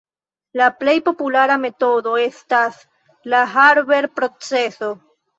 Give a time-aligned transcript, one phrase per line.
[0.59, 2.79] La plej populara metodo estas
[3.33, 4.91] la Haber-proceso.